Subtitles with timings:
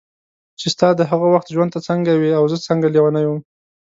[0.59, 3.39] چې ستا د هغه وخت ژوند ته څنګه وې او زه څنګه لیونی وم.